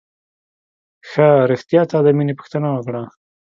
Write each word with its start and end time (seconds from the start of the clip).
ښه 1.09 1.27
رښتيا 1.51 1.81
تا 1.91 1.97
د 2.05 2.07
مينې 2.17 2.33
پوښتنه 2.39 2.67
وکړه. 2.71 3.03